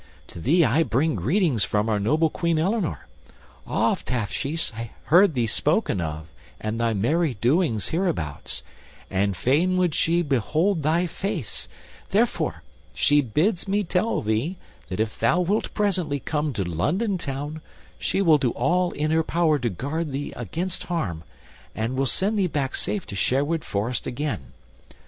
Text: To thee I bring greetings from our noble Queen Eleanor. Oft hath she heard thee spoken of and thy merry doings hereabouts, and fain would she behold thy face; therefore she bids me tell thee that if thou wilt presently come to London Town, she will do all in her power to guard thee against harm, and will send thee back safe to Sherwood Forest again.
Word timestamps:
To 0.29 0.39
thee 0.39 0.65
I 0.65 0.81
bring 0.81 1.13
greetings 1.13 1.63
from 1.63 1.87
our 1.87 1.99
noble 1.99 2.31
Queen 2.31 2.57
Eleanor. 2.57 3.05
Oft 3.67 4.09
hath 4.09 4.31
she 4.31 4.57
heard 5.03 5.35
thee 5.35 5.45
spoken 5.45 6.01
of 6.01 6.25
and 6.59 6.81
thy 6.81 6.91
merry 6.93 7.35
doings 7.35 7.89
hereabouts, 7.89 8.63
and 9.11 9.37
fain 9.37 9.77
would 9.77 9.93
she 9.93 10.23
behold 10.23 10.81
thy 10.81 11.05
face; 11.05 11.69
therefore 12.09 12.63
she 12.95 13.21
bids 13.21 13.67
me 13.67 13.83
tell 13.83 14.21
thee 14.23 14.57
that 14.89 14.99
if 14.99 15.19
thou 15.19 15.39
wilt 15.39 15.71
presently 15.75 16.19
come 16.19 16.51
to 16.53 16.63
London 16.63 17.19
Town, 17.19 17.61
she 17.99 18.23
will 18.23 18.39
do 18.39 18.49
all 18.53 18.89
in 18.93 19.11
her 19.11 19.21
power 19.21 19.59
to 19.59 19.69
guard 19.69 20.11
thee 20.13 20.33
against 20.35 20.85
harm, 20.85 21.23
and 21.75 21.95
will 21.95 22.07
send 22.07 22.39
thee 22.39 22.47
back 22.47 22.75
safe 22.75 23.05
to 23.05 23.15
Sherwood 23.15 23.63
Forest 23.63 24.07
again. 24.07 24.51